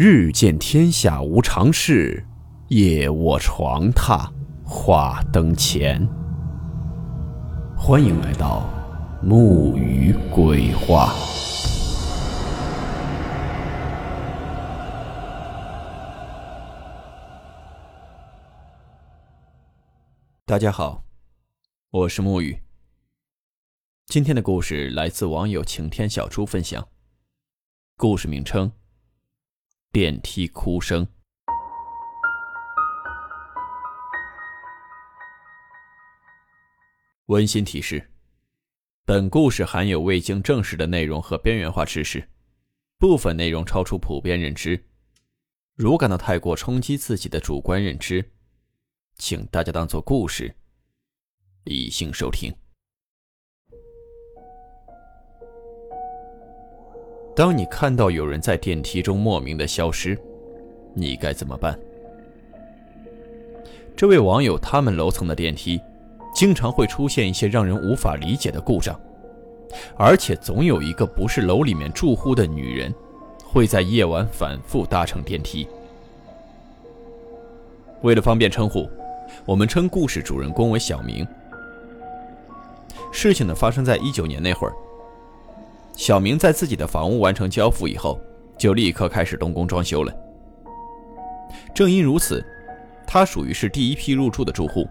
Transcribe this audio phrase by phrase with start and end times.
[0.00, 2.24] 日见天下无常事，
[2.68, 4.30] 夜卧床榻
[4.64, 6.08] 话灯前。
[7.76, 8.70] 欢迎来到
[9.20, 11.12] 木鱼鬼话。
[20.46, 21.02] 大家好，
[21.90, 22.56] 我是木鱼。
[24.06, 26.86] 今天的故事来自网友晴天小猪分享。
[27.96, 28.70] 故事名称：
[29.90, 31.06] 电梯哭声。
[37.26, 38.10] 温馨提示：
[39.06, 42.28] 本故事含有未经证实的内容和边缘化知识，
[42.98, 44.86] 部分内容超出普遍认知。
[45.74, 48.32] 如感到太过冲击自己的主观认知，
[49.16, 50.54] 请大家当做故事，
[51.64, 52.54] 理性收听。
[57.38, 60.18] 当你看到有人在电梯中莫名的消失，
[60.92, 61.78] 你该怎么办？
[63.94, 65.80] 这位网友，他们楼层的电梯
[66.34, 69.00] 经常会出现一些让人无法理解的故障，
[69.96, 72.92] 而且总有一个不是楼里面住户的女人
[73.44, 75.68] 会在夜晚反复搭乘电梯。
[78.02, 78.90] 为了方便称呼，
[79.44, 81.24] 我们称故事主人公为小明。
[83.12, 84.74] 事情呢，发生在一九年那会儿。
[85.98, 88.20] 小明在自己的房屋完成交付以后，
[88.56, 90.14] 就立刻开始动工装修了。
[91.74, 92.42] 正因如此，
[93.04, 94.86] 他属于是第一批入住的住户。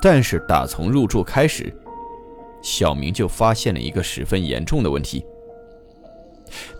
[0.00, 1.70] 但是打从入住开始，
[2.62, 5.22] 小明就发现了一个十分严重的问题，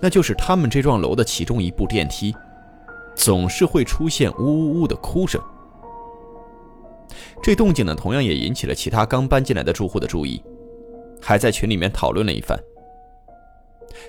[0.00, 2.34] 那就是他们这幢楼的其中一部电梯，
[3.14, 5.38] 总是会出现呜呜呜的哭声。
[7.42, 10.42] 这动静呢，同样也引起了其他刚搬进来的住户的注意，
[11.20, 12.58] 还在群里面讨论了一番。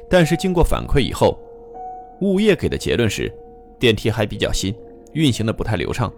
[0.09, 1.37] 但是经过反馈以后，
[2.21, 3.31] 物业给的结论是，
[3.79, 4.75] 电梯还比较新，
[5.13, 6.11] 运行的不太流畅，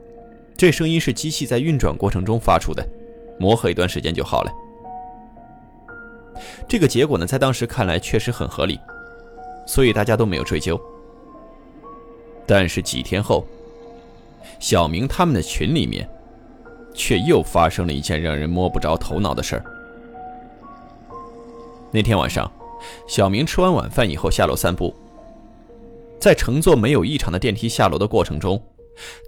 [0.58, 2.88] 这声音是机器在运转过程中发出的，
[3.40, 4.52] 磨合一段时间就好了。
[6.68, 8.80] 这个结果呢，在当时看来确实很合理，
[9.68, 10.80] 所以大家都没有追究。
[12.48, 13.46] 但是几天后，
[14.60, 16.10] 小明他们的群里面，
[16.94, 19.64] 却又发生了一件让人摸不着头脑的事儿。
[21.92, 22.52] 那天晚上。
[23.08, 24.94] 小明吃完晚饭以后下楼散步，
[26.20, 28.62] 在乘坐没有异常的电梯下楼的过程中，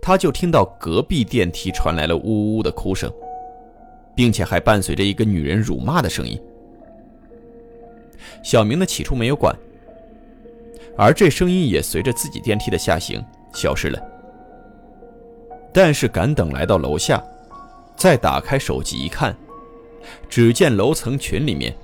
[0.01, 3.11] 他就听到隔壁电梯传来了呜呜的哭声，
[4.15, 6.39] 并且还伴随着一个女人辱骂的声音。
[8.43, 9.55] 小明呢起初没有管，
[10.97, 13.99] 而这声音也随着自己电梯的下行消失了。
[15.73, 17.23] 但是赶等来到楼下，
[17.95, 19.35] 再打开手机一看，
[20.29, 21.75] 只见楼层群里面。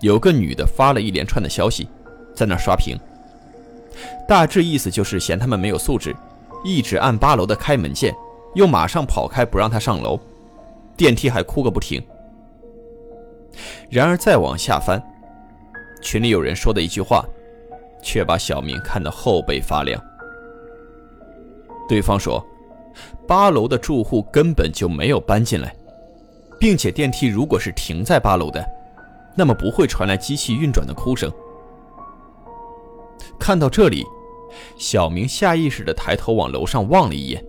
[0.00, 1.88] 有个女的发了一连串的消息，
[2.34, 2.96] 在那刷屏，
[4.28, 6.14] 大致意思就是嫌他们没有素质，
[6.64, 8.14] 一直按八楼的开门键，
[8.54, 10.18] 又马上跑开不让他上楼，
[10.96, 12.00] 电梯还哭个不停。
[13.90, 15.02] 然而再往下翻，
[16.00, 17.24] 群里有人说的一句话，
[18.02, 20.00] 却把小明看得后背发凉。
[21.88, 22.44] 对方说，
[23.26, 25.74] 八楼的住户根本就没有搬进来，
[26.60, 28.64] 并且电梯如果是停在八楼的。
[29.38, 31.32] 那么不会传来机器运转的哭声。
[33.38, 34.04] 看到这里，
[34.76, 37.42] 小明下意识地抬头往楼上望了一眼。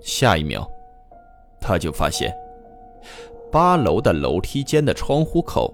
[0.00, 0.68] 下一秒，
[1.60, 2.34] 他就发现
[3.52, 5.72] 八楼的楼梯间的窗户口，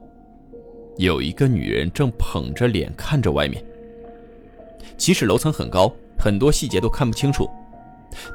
[0.98, 3.64] 有一个女人正捧着脸看着外面。
[4.98, 7.48] 即使楼层很高，很多细节都看不清楚，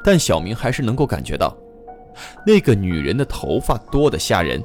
[0.02, 1.56] 但小明还是能够感觉到，
[2.44, 4.60] 那个女人的头发多得吓人。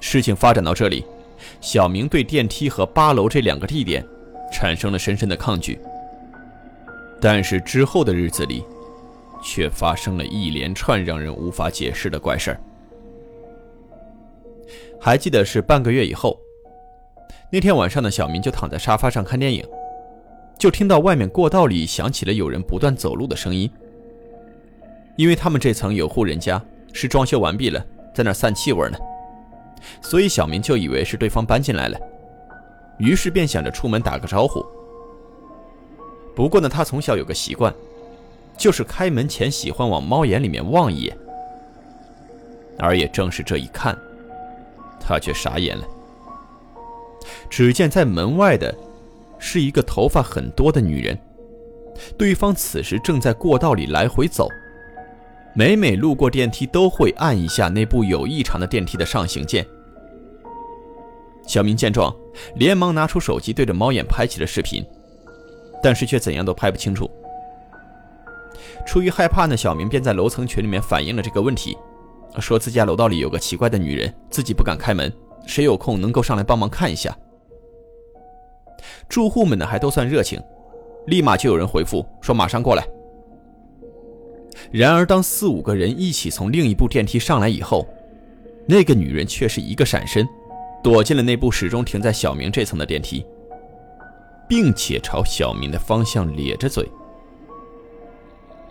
[0.00, 1.04] 事情发展到这里，
[1.60, 4.04] 小明对电梯和八楼这两个地点
[4.52, 5.78] 产生了深深的抗拒。
[7.20, 8.64] 但是之后的日子里，
[9.42, 12.60] 却发生了一连串让人无法解释的怪事儿。
[14.98, 16.38] 还记得是半个月以后，
[17.52, 19.64] 那天晚上的小明就躺在沙发上看电影，
[20.58, 23.70] 就听到外面过道里响起了有人不断走路的声音。
[25.16, 27.84] 因为他们这层有户人家是装修完毕了，
[28.14, 28.98] 在那散气味呢。
[30.00, 31.98] 所以小明就以为是对方搬进来了，
[32.98, 34.64] 于是便想着出门打个招呼。
[36.34, 37.74] 不过呢，他从小有个习惯，
[38.56, 41.16] 就是开门前喜欢往猫眼里面望一眼。
[42.78, 43.96] 而也正是这一看，
[44.98, 45.84] 他却傻眼了。
[47.50, 48.74] 只见在门外的，
[49.38, 51.18] 是一个头发很多的女人，
[52.16, 54.48] 对方此时正在过道里来回走。
[55.52, 59.66] 每每路过电梯，都会按一下那部有异常的电梯的上行键。
[61.46, 62.14] 小明见状，
[62.54, 64.84] 连忙拿出手机对着猫眼拍起了视频，
[65.82, 67.10] 但是却怎样都拍不清楚。
[68.86, 71.76] 出于害怕呢，小明便在楼层群里面反映了这个问题，
[72.38, 75.12] 说自家楼道里有个奇怪的女人，自己不敢开门，
[75.46, 77.16] 谁有空能够上来帮忙看一下。
[79.08, 80.40] 住户们呢还都算热情，
[81.06, 82.86] 立马就有人回复说马上过来。
[84.70, 87.86] 然而当四五个人一起从另一部电梯上来以后，
[88.66, 90.28] 那个女人却是一个闪身，
[90.82, 93.24] 躲进了那部始终停在小明这层的电梯，
[94.48, 96.88] 并且朝小明的方向咧着嘴。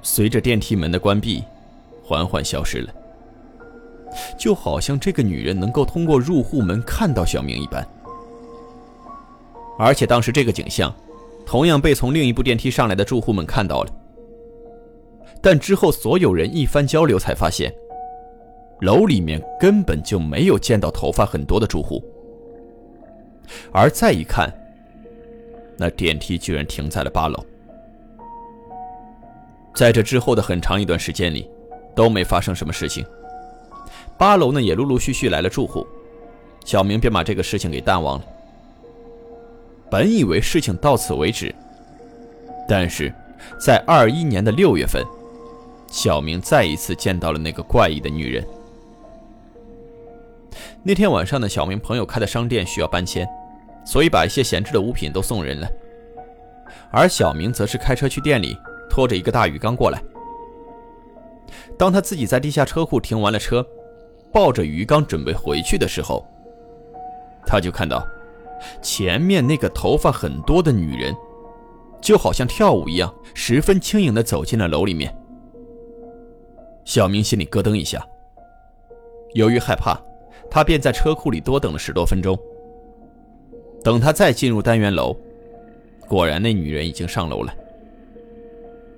[0.01, 1.43] 随着电梯门的关闭，
[2.01, 2.93] 缓缓消失了，
[4.37, 7.85] 就好像这个女人能够通过入户门看到小明一般。
[9.77, 10.95] 而且当时这个景象，
[11.45, 13.91] 同样被从另一部电梯上来的住户们看到了。
[15.41, 17.73] 但之后所有人一番交流，才发现，
[18.81, 22.03] 楼里面根本就没有见到头发很多的住户。
[23.71, 24.51] 而再一看，
[25.77, 27.43] 那电梯居然停在了八楼。
[29.73, 31.49] 在这之后的很长一段时间里，
[31.95, 33.05] 都没发生什么事情。
[34.17, 35.87] 八楼呢也陆陆续续来了住户，
[36.65, 38.25] 小明便把这个事情给淡忘了。
[39.89, 41.55] 本以为事情到此为止，
[42.67, 43.13] 但是，
[43.57, 45.03] 在二一年的六月份，
[45.89, 48.45] 小明再一次见到了那个怪异的女人。
[50.83, 53.27] 那天晚上呢，小明朋友开的商店需要搬迁，
[53.85, 55.67] 所以把一些闲置的物品都送人了，
[56.91, 58.57] 而小明则是开车去店里。
[58.91, 60.01] 拖着一个大鱼缸过来。
[61.77, 63.63] 当他自己在地下车库停完了车，
[64.33, 66.25] 抱着鱼缸准备回去的时候，
[67.45, 68.03] 他就看到
[68.81, 71.15] 前面那个头发很多的女人，
[72.01, 75.15] 就好像跳舞一样，十分轻盈地走进了楼里面。
[76.89, 78.03] 小明心里咯噔一下，
[79.35, 79.95] 由于害怕，
[80.49, 82.35] 他便在车库里多等了十多分钟。
[83.83, 85.15] 等他再进入单元楼，
[86.07, 87.53] 果然那女人已经上楼了。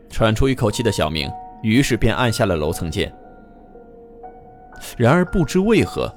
[0.10, 1.30] 喘出一口气的小明，
[1.64, 3.14] 于是便按下了楼层键。
[4.96, 6.10] 然而不知为何，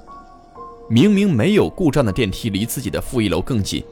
[0.89, 3.83] 明明没有故障的电梯离自己的负一楼更近，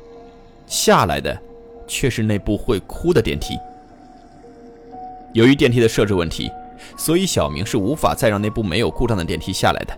[0.67, 1.37] 下来的
[1.85, 3.59] 却是那部会哭的电梯。
[5.33, 6.49] 由于电梯的设置问题，
[6.97, 9.97] 所以小明是无法再让那部没有故障的电梯下来的。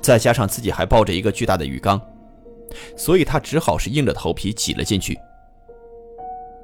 [0.00, 2.00] 再加上自己还抱着一个巨大的鱼缸，
[2.96, 5.18] 所以他只好是硬着头皮挤了进去。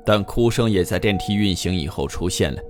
[0.05, 2.61] 但哭声也在电梯运行以后出现了，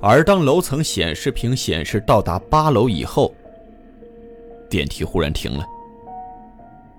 [0.00, 3.32] 而当楼层显示屏显示到达八楼以后，
[4.70, 5.64] 电梯忽然停了。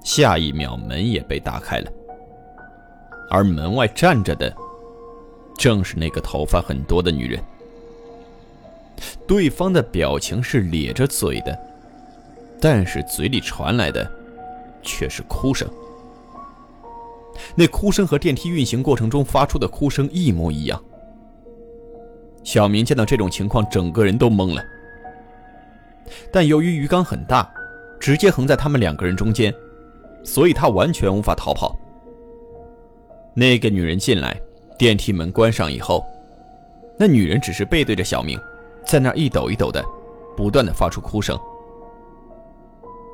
[0.03, 1.91] 下一秒，门也被打开了，
[3.29, 4.53] 而门外站着的
[5.57, 7.43] 正是那个头发很多的女人。
[9.27, 11.57] 对方的表情是咧着嘴的，
[12.59, 14.09] 但是嘴里传来的
[14.81, 15.69] 却是哭声。
[17.55, 20.81] 那哭声和电梯运行过程中发出的哭声一模一样。
[22.43, 24.63] 小明见到这种情况，整个人都懵了。
[26.31, 27.51] 但由于鱼缸很大，
[27.99, 29.53] 直接横在他们两个人中间，
[30.23, 31.75] 所以他完全无法逃跑。
[33.33, 34.39] 那个女人进来，
[34.77, 36.05] 电梯门关上以后，
[36.97, 38.39] 那女人只是背对着小明，
[38.85, 39.83] 在那一抖一抖的，
[40.37, 41.39] 不断的发出哭声。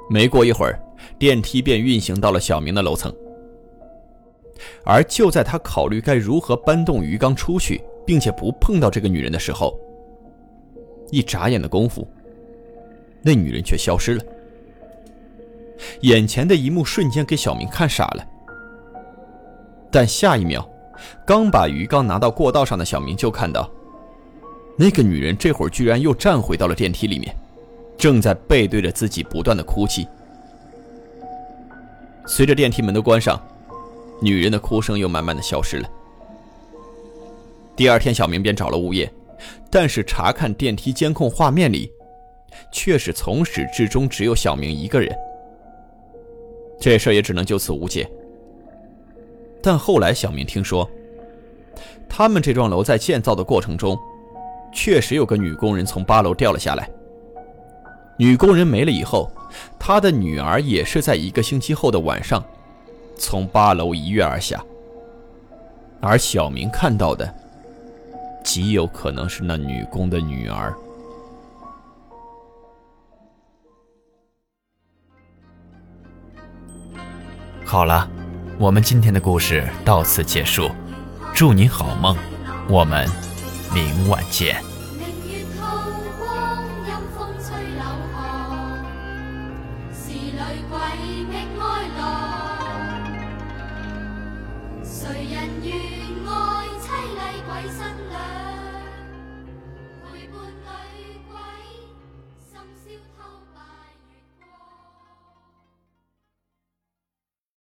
[0.09, 0.79] 没过一会儿，
[1.17, 3.13] 电梯便运行到了小明的楼层。
[4.83, 9.79] 而就在他考虑该如何搬动鱼缸出去，并且不碰到这个女人的时候，
[11.09, 12.07] 一眨眼的功夫，
[13.21, 14.23] 那女人却消失了。
[16.01, 18.27] 眼前的一幕瞬间给小明看傻了。
[19.89, 20.67] 但下一秒，
[21.25, 23.67] 刚把鱼缸拿到过道上的小明就看到，
[24.81, 27.35] 那个女人这会儿居然又站回到了电梯里面，
[27.99, 30.07] 正在背对着自己不断的哭泣。
[32.25, 33.39] 随着电梯门的关上。
[34.23, 35.89] 女人的哭声又慢慢的消失了。
[37.75, 39.11] 第二天，小明便找了物业，
[39.71, 41.91] 但是查看电梯监控画面里，
[42.71, 45.11] 却是从始至终只有小明一个人。
[46.79, 48.07] 这事也只能就此无解。
[49.59, 50.87] 但后来，小明听说，
[52.07, 53.97] 他们这幢楼在建造的过程中，
[54.71, 56.89] 确实有个女工人从八楼掉了下来。
[58.17, 59.31] 女工人没了以后，
[59.79, 62.43] 她的女儿也是在一个星期后的晚上。
[63.17, 64.63] 从八楼一跃而下，
[65.99, 67.31] 而小明看到的，
[68.43, 70.73] 极有可能是那女工的女儿。
[77.63, 78.09] 好了，
[78.57, 80.69] 我们今天的故事到此结束，
[81.33, 82.17] 祝你好梦，
[82.67, 83.07] 我们
[83.73, 84.70] 明晚见。